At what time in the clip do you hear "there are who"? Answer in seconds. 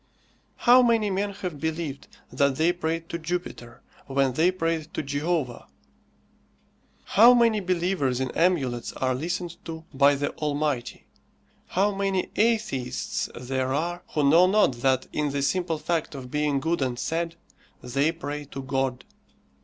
13.35-14.27